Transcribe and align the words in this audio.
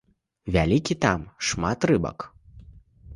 Вялікі, 0.53 0.95
там 1.05 1.19
шмат 1.49 1.79
рыбак. 1.91 2.25